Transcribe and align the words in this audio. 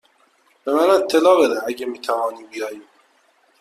به 0.63 0.73
من 0.73 0.89
اطلاع 0.89 1.45
بده 1.47 1.67
اگر 1.67 1.85
می 1.85 1.99
توانی 2.01 2.43
بیایی. 2.43 2.81